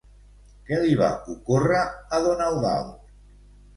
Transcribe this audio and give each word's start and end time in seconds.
Què 0.69 0.79
li 0.85 0.95
va 1.01 1.09
ocórrer 1.33 1.83
a 2.19 2.23
don 2.27 2.45
Eudald? 2.47 2.97